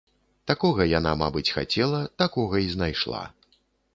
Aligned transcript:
Такога 0.51 0.87
яна, 0.99 1.09
мабыць, 1.23 1.51
хацела, 1.57 2.01
такога 2.23 2.55
і 2.69 2.75
знайшла. 2.75 3.21